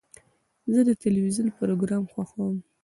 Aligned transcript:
زه 0.73 0.79
د 0.89 0.91
تلویزیون 1.03 1.47
پروګرام 1.57 2.03
خوښوم. 2.11 2.55